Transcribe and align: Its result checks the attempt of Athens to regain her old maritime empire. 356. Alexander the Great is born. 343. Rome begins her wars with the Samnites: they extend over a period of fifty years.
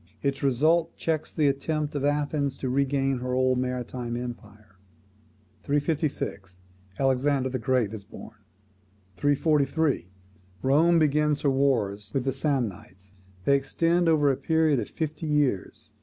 Its 0.23 0.41
result 0.41 0.97
checks 0.97 1.31
the 1.31 1.47
attempt 1.47 1.93
of 1.93 2.03
Athens 2.03 2.57
to 2.57 2.69
regain 2.71 3.19
her 3.19 3.35
old 3.35 3.59
maritime 3.59 4.17
empire. 4.17 4.79
356. 5.61 6.59
Alexander 6.97 7.49
the 7.49 7.59
Great 7.59 7.93
is 7.93 8.03
born. 8.03 8.33
343. 9.17 10.09
Rome 10.63 10.97
begins 10.97 11.41
her 11.41 11.51
wars 11.51 12.09
with 12.15 12.23
the 12.23 12.33
Samnites: 12.33 13.13
they 13.45 13.55
extend 13.55 14.09
over 14.09 14.31
a 14.31 14.37
period 14.37 14.79
of 14.79 14.89
fifty 14.89 15.27
years. 15.27 15.91